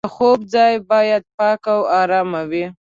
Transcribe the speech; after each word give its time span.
د 0.05 0.07
خوب 0.15 0.39
ځای 0.53 0.73
باید 0.91 1.23
پاک 1.37 1.61
او 1.73 1.81
ارام 1.99 2.29
وي. 2.51 2.65